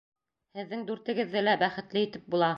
[0.59, 2.49] Һеҙҙең дүртегеҙҙе лә бәхетле итеп була!